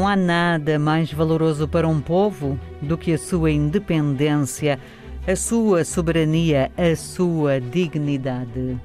[0.00, 4.80] Não há nada mais valoroso para um povo do que a sua independência,
[5.28, 8.80] a sua soberania, a sua dignidade.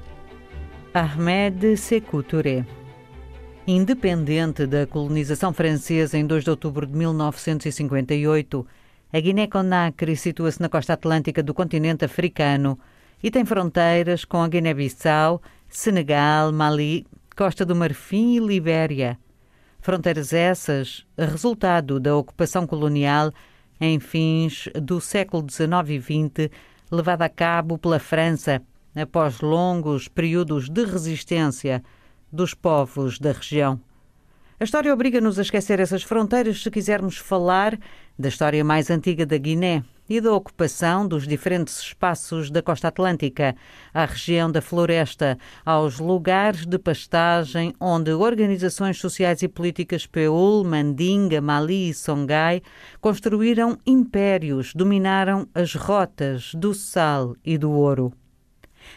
[0.92, 2.66] Ahmed Sékou Touré
[3.66, 8.66] Independente da colonização francesa em 2 de outubro de 1958,
[9.10, 12.78] a Guiné-Conakry situa-se na costa atlântica do continente africano
[13.22, 19.18] e tem fronteiras com a Guiné-Bissau, Senegal, Mali, Costa do Marfim e Libéria.
[19.86, 23.32] Fronteiras essas, resultado da ocupação colonial
[23.80, 26.50] em fins do século XIX e XX,
[26.90, 28.60] levada a cabo pela França
[28.96, 31.84] após longos períodos de resistência
[32.32, 33.80] dos povos da região.
[34.58, 37.78] A história obriga-nos a esquecer essas fronteiras se quisermos falar
[38.18, 43.54] da história mais antiga da Guiné e da ocupação dos diferentes espaços da costa atlântica,
[43.92, 51.42] à região da floresta, aos lugares de pastagem onde organizações sociais e políticas Peul, Mandinga,
[51.42, 52.62] Mali e Songhai
[52.98, 58.10] construíram impérios, dominaram as rotas do sal e do ouro.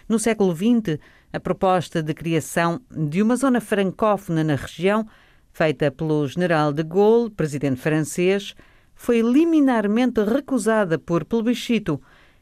[0.07, 0.97] No século XX,
[1.33, 5.05] a proposta de criação de uma zona francófona na região,
[5.51, 8.55] feita pelo general de Gaulle, presidente francês,
[8.95, 12.01] foi liminarmente recusada por plebiscito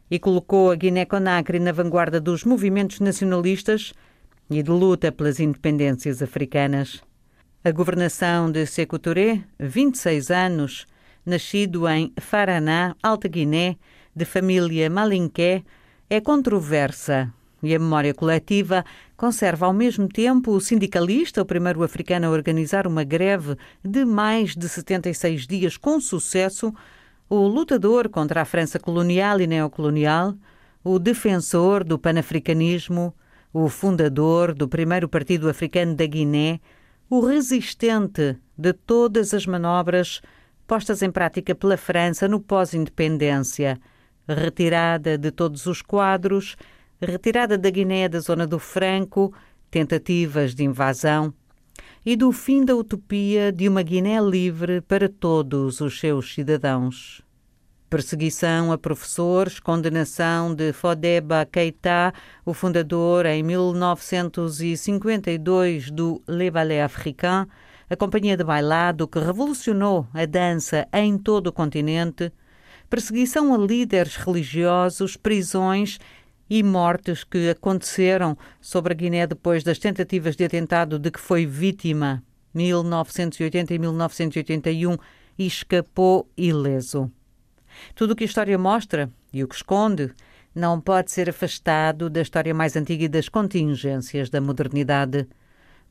[0.10, 3.94] e colocou a Guiné-Conakry na vanguarda dos movimentos nacionalistas
[4.50, 7.02] e de luta pelas independências africanas.
[7.64, 10.86] A governação de Sékou Touré, 26 anos,
[11.26, 13.78] nascido em Faraná, Alta Guiné,
[14.16, 15.64] de família malinqué,
[16.10, 17.34] é controversa
[17.68, 22.88] e a memória coletiva conserva ao mesmo tempo o sindicalista, o primeiro africano a organizar
[22.88, 26.74] uma greve de mais de 76 dias com sucesso,
[27.30, 30.34] o lutador contra a França colonial e neocolonial,
[30.84, 33.14] o defensor do panafricanismo,
[33.52, 36.62] o fundador do primeiro partido africano da Guiné,
[37.10, 40.22] o resistente de todas as manobras
[40.66, 43.80] postas em prática pela França no pós-independência,
[44.28, 46.56] retirada de todos os quadros
[47.06, 49.34] retirada da Guiné da zona do Franco,
[49.70, 51.34] tentativas de invasão
[52.06, 57.22] e do fim da utopia de uma Guiné livre para todos os seus cidadãos.
[57.90, 62.14] Perseguição a professores, condenação de Fodeba Keita,
[62.46, 67.48] o fundador em 1952 do Le Ballet Africain,
[67.90, 72.34] a companhia de bailado que revolucionou a dança em todo o continente,
[72.90, 75.98] perseguição a líderes religiosos, prisões
[76.50, 81.46] e mortes que aconteceram sobre a Guiné depois das tentativas de atentado de que foi
[81.46, 84.98] vítima 1980 e 1981
[85.38, 87.12] e escapou ileso.
[87.94, 90.12] Tudo o que a história mostra e o que esconde
[90.56, 95.28] não pode ser afastado da história mais antiga e das contingências da modernidade.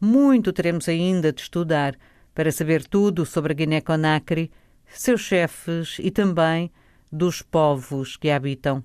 [0.01, 1.97] Muito teremos ainda de estudar
[2.35, 4.51] para saber tudo sobre a Guiné-Conakry,
[4.87, 6.71] seus chefes e também
[7.11, 8.83] dos povos que a habitam.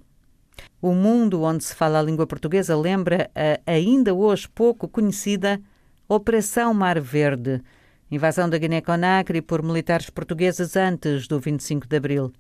[0.82, 5.62] O mundo onde se fala a língua portuguesa lembra a ainda hoje pouco conhecida
[6.08, 7.62] Operação Mar Verde,
[8.10, 12.34] invasão da Guiné-Conakry por militares portugueses antes do 25 de abril.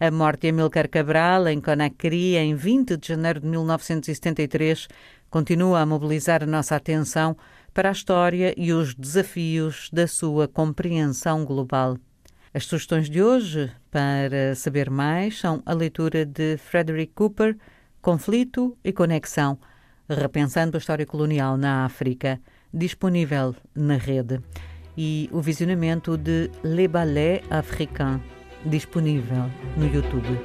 [0.00, 4.86] A morte de Amilcar Cabral, em Conakry, em 20 de janeiro de 1973,
[5.28, 7.36] continua a mobilizar a nossa atenção
[7.74, 11.96] para a história e os desafios da sua compreensão global.
[12.52, 17.56] As sugestões de hoje, para saber mais, são a leitura de Frederick Cooper,
[18.00, 19.58] Conflito e Conexão,
[20.08, 22.40] repensando a história colonial na África,
[22.72, 24.40] disponível na rede,
[24.96, 28.20] e o visionamento de Le Ballet Africain,
[28.64, 30.38] disponível no YouTube.